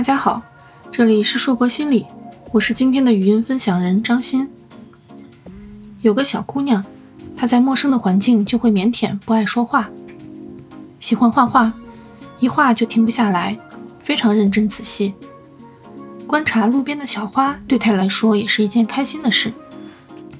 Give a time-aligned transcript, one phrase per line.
[0.00, 0.40] 大家好，
[0.90, 2.06] 这里是硕博心理，
[2.52, 4.48] 我是今天的语音分享人张欣。
[6.00, 6.82] 有个小姑娘，
[7.36, 9.90] 她在陌生的环境就会腼腆，不爱说话，
[11.00, 11.70] 喜欢画画，
[12.38, 13.58] 一画就停不下来，
[14.02, 15.12] 非常认真仔细。
[16.26, 19.52] 观察路边的小花对她来说也是一件开心的事。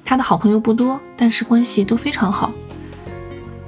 [0.02, 2.50] 她的好朋友不多，但是关系都非常好，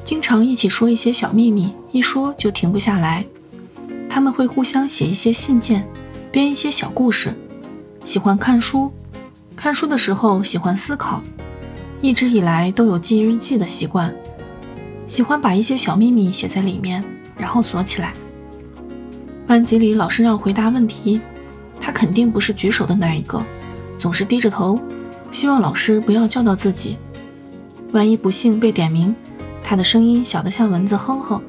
[0.03, 3.27] 经常一起说一些小秘密，一说就停不下来。
[4.13, 5.89] 他们会互相写一些信件，
[6.31, 7.33] 编一些小故事，
[8.05, 8.93] 喜欢看书。
[9.57, 11.23] 看书的时候喜欢思考，
[12.03, 14.15] 一直以来都有记日记的习惯，
[15.07, 17.03] 喜欢把一些小秘密写在里面，
[17.39, 18.13] 然后锁起来。
[19.47, 21.19] 班级里老师让回答问题，
[21.81, 23.43] 他肯定不是举手的那一个，
[23.97, 24.79] 总是低着头，
[25.31, 26.99] 希望老师不要叫到自己。
[27.93, 29.17] 万一不幸被点名，
[29.65, 31.41] 他的声音小得像蚊子哼哼。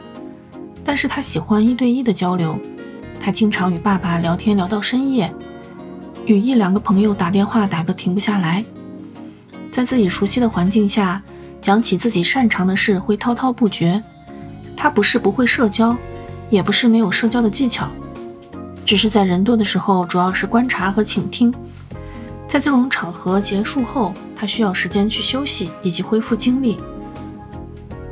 [0.83, 2.59] 但是他喜欢一对一的交流，
[3.19, 5.33] 他经常与爸爸聊天聊到深夜，
[6.25, 8.63] 与一两个朋友打电话打个停不下来，
[9.71, 11.21] 在自己熟悉的环境下
[11.61, 14.01] 讲起自己擅长的事会滔滔不绝。
[14.75, 15.95] 他不是不会社交，
[16.49, 17.87] 也不是没有社交的技巧，
[18.85, 21.53] 只是在人多的时候主要是观察和倾听。
[22.45, 26.77] 在这种场合结束后，他需要时间去休息以及恢复精力。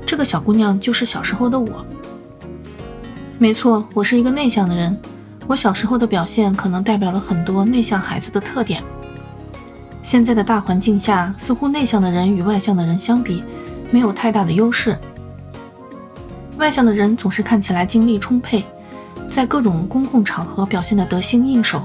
[0.06, 1.85] 这个小姑娘就是小时候的我。
[3.42, 4.95] 没错，我是一个内向的人。
[5.47, 8.84] 我小时候的表现可能代表了很多内向孩子的特点。
[10.03, 13.44] 现在的大环境下，似乎内向的人与外向的人相比，
[13.89, 14.95] 没有太大的优势。
[16.59, 18.64] 外向的人总是看起来精力充沛，
[19.28, 21.84] 在各种公共场合表现得得心应手。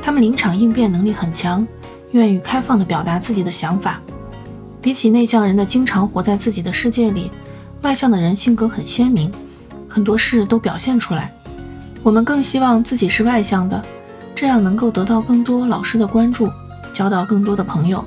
[0.00, 1.66] 他们临场应变能力很强，
[2.12, 4.00] 愿意开放地表达自己的想法。
[4.80, 7.28] 比起内向人的经常活在自己的世界里，
[7.82, 9.32] 外向的人性格很鲜明。
[9.90, 11.34] 很多事都表现出来，
[12.02, 13.82] 我们更希望自己是外向的，
[14.34, 16.48] 这样能够得到更多老师的关注，
[16.94, 18.04] 交到更多的朋友。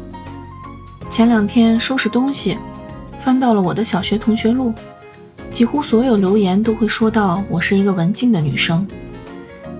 [1.10, 2.58] 前两天收拾东西，
[3.22, 4.74] 翻到了我的小学同学录，
[5.52, 8.88] 几乎所有留言都会说到我是一个文静的女生。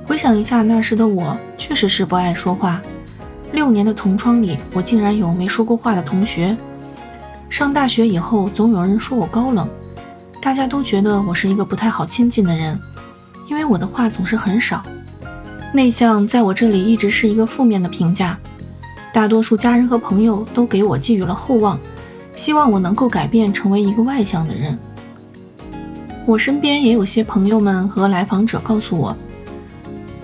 [0.06, 2.82] 回想一下那时的我，确实是不爱说话。
[3.54, 6.56] 六年的同窗里，我竟然有没说过话的同学。
[7.50, 9.68] 上大学以后，总有人说我高冷。
[10.44, 12.78] 大家都觉得我是一个不太好亲近的人，
[13.48, 14.84] 因为我的话总是很少。
[15.72, 18.38] 内向在我这里一直是一个负面的评价，
[19.14, 21.80] 大多数家人和朋友都给我寄予了厚望，
[22.36, 24.78] 希望我能够改变，成为一个外向的人。
[26.26, 29.16] 我身边也有些朋友们和来访者告诉我，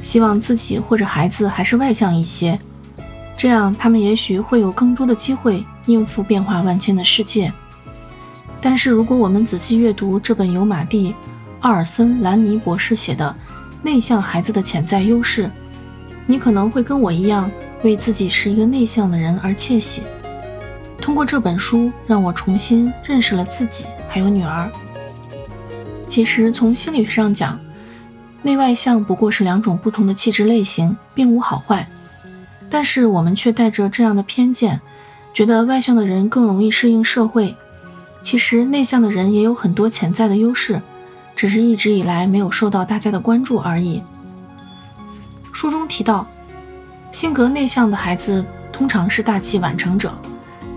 [0.03, 2.59] 希望自己或者孩子还是外向一些，
[3.37, 7.49] 这样他们也许会有更多的机会应付变化万千的世界。
[8.61, 11.11] 但是，如果我们仔细阅读这本由马蒂·
[11.61, 13.33] 奥尔森·兰尼博士写的
[13.85, 15.45] 《内向孩子的潜在优势》，
[16.25, 17.49] 你可能会跟我一样，
[17.83, 20.03] 为自己是一个内向的人而窃喜。
[21.01, 24.69] 通过这本书，让我重新认识了自己，还有女儿。
[26.09, 27.57] 其实，从心理学上讲，
[28.41, 31.87] 内外向不过是两种不同的气质类型，并无好坏。
[32.69, 34.81] 但是，我们却带着这样的偏见，
[35.33, 37.55] 觉得外向的人更容易适应社会。
[38.21, 40.81] 其实内向的人也有很多潜在的优势，
[41.35, 44.01] 只是一直以来没有受到大家的关注而已。
[45.51, 46.27] 书中提到，
[47.11, 50.13] 性格内向的孩子通常是大器晚成者，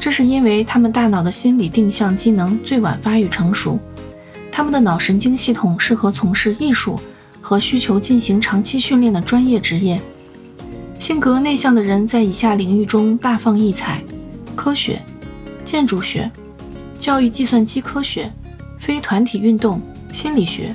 [0.01, 3.79] 这是因为他们大脑的心理定向机能最晚发育成熟，
[4.51, 6.99] 他们的脑神经系统适合从事艺术
[7.41, 10.01] 和需求进行长期训练的专业职业。
[10.99, 14.03] 性格内向的人在以下领域中大放异彩：
[14.55, 15.03] 科学、
[15.65, 16.31] 建筑学。
[17.03, 18.31] 教育、计算机科学、
[18.79, 19.81] 非团体运动、
[20.13, 20.73] 心理学、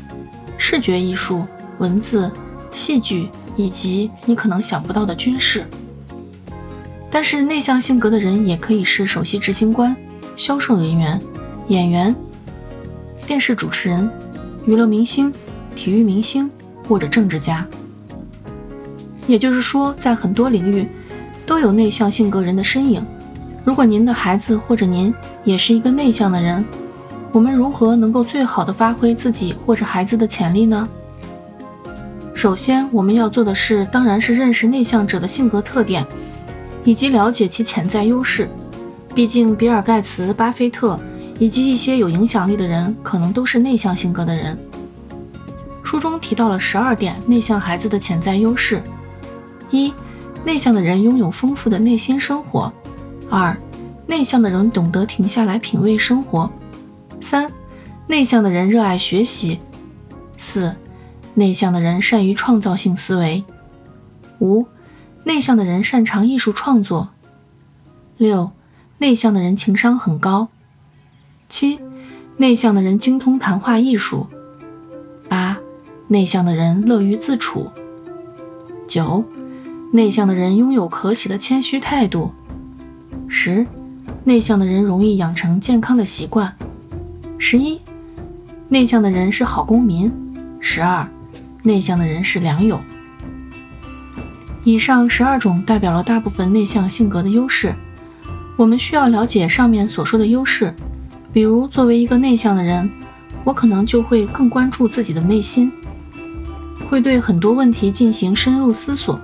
[0.58, 2.30] 视觉艺术、文字、
[2.74, 5.66] 戏剧，以及你可能想不到的军事。
[7.10, 9.96] 但是，内向性格的人也可以是首席执行官、
[10.36, 11.18] 销售人员、
[11.70, 12.14] 演员、
[13.26, 14.12] 电视主持人、
[14.66, 15.32] 娱乐明星、
[15.76, 16.52] 体育明星
[16.90, 17.66] 或者政治家。
[19.28, 20.86] 也就是说，在很多领域
[21.46, 23.02] 都有内向性格人的身影。
[23.68, 26.64] 如果您的孩子或者您也是一个内向的人，
[27.34, 30.88] 我们如何能够最好的发挥自己或者孩子的潜力呢？
[32.34, 36.08] 首先，我们要做的事当然是认识内向者的性格特点，
[36.86, 38.48] 以及了解其潜在优势。
[39.14, 40.98] 毕竟，比尔·盖茨、巴菲特
[41.38, 44.58] 以及一些有影响力的人可能都是内向性格的人。
[45.84, 48.82] 书中提到了十二点内向孩子的潜在优势：
[49.72, 49.94] 一、
[50.46, 52.72] 内向的人拥有丰富的内心生活。
[53.30, 53.58] 二，
[54.06, 56.50] 内向的人懂得停下来品味生活。
[57.20, 57.52] 三，
[58.08, 59.60] 内向的人热爱学习。
[60.38, 60.76] 四，
[61.34, 63.44] 内向的人善于创造性思维。
[64.40, 64.66] 五、
[65.26, 67.10] 内向的人擅长艺术创作。
[68.18, 68.52] 六、
[69.00, 70.48] 内向的人情商很高。
[71.50, 71.80] 七、
[72.38, 74.28] 内向的人精通谈话艺术。
[75.28, 75.58] 八、
[76.08, 77.70] 内向的人乐于自处。
[78.88, 79.26] 九、
[79.92, 82.32] 内向的人拥有可喜的谦虚态度。
[83.28, 83.66] 十、
[84.24, 86.54] 内向的人容易养成健康的习惯。
[87.38, 87.80] 十一、
[88.70, 90.12] 内向的人是好公民。
[90.60, 91.08] 十二、
[91.64, 92.80] 内向的人是良友。
[94.64, 97.74] 以上十二种代表了大部分内向性格的优势。
[98.58, 100.74] 我们需要了解上面所说的优势，
[101.32, 102.90] 比如作为一个内向的人，
[103.44, 105.72] 我可能就会更关注自己的内心，
[106.90, 109.20] 会对很多问题进行深入思索。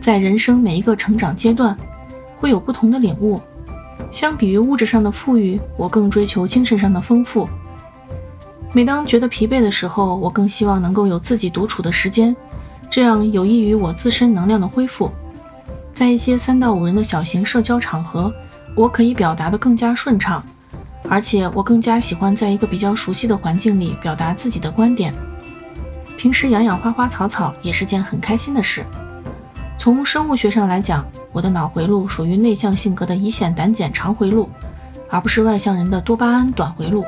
[0.00, 1.76] 在人生每一个成长阶段，
[2.38, 3.40] 会有不同的领悟。
[4.10, 7.48] 相比于物质上的富裕，我更追求精神上的丰富。
[8.72, 12.34] 每当觉得疲惫的时候，我更希望能够有自己独处的时间，
[12.90, 15.10] 这样有益于我自身能量的恢复。
[15.92, 18.32] 在一些三到五人的小型社交场合，
[18.76, 20.42] 我可以表达的更加顺畅，
[21.08, 25.12] 而且我更加喜欢在一个比较熟悉的环境里表达自己的观点。
[26.16, 28.84] 平时养养花花草草也是件很开心的事。
[29.76, 34.48] 从生物学上来讲，我的脑回路属于内向性格的乙酰胆碱长回路，
[35.10, 37.04] 而不是外向人的多巴胺短回路。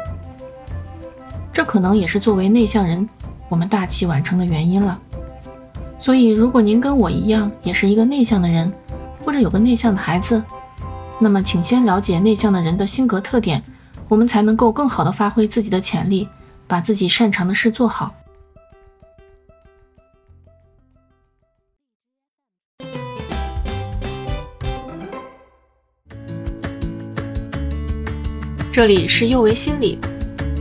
[1.52, 3.08] 这可能也是作为内向人
[3.48, 4.98] 我们大器晚成的原因了。
[5.98, 8.72] 所以，如果您跟我一样也是一个内向的人，
[9.24, 10.42] 或者有个内向的孩子，
[11.18, 13.62] 那么请先了解内向的人的性格特点，
[14.08, 16.28] 我们才能够更好的发挥自己的潜力，
[16.66, 18.14] 把自己擅长的事做好。
[28.72, 29.98] 这里是幼为心理，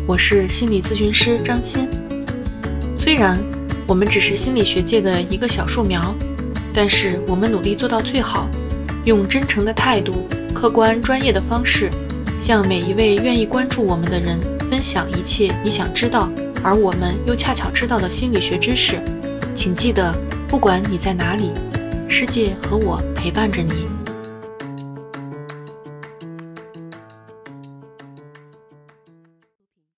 [0.07, 1.87] 我是心理咨询师张欣。
[2.97, 3.37] 虽然。
[3.87, 6.13] 我们只是心理学界的一个小树苗，
[6.71, 8.47] 但是我们努力做到最好，
[9.03, 11.89] 用真诚的态度、客观专业的方式，
[12.39, 14.39] 向每一位愿意关注我们的人
[14.69, 19.01] 分享一切你想知道，而我们又恰巧知道的心理学知识。
[19.55, 20.15] 请记得，
[20.47, 21.51] 不管你在哪里，
[22.07, 23.98] 世界和我陪伴着你。